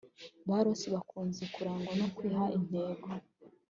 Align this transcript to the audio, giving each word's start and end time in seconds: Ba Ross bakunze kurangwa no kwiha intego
Ba 0.47 0.57
Ross 0.65 0.81
bakunze 0.93 1.43
kurangwa 1.53 1.93
no 1.99 2.07
kwiha 2.15 2.43
intego 2.57 3.07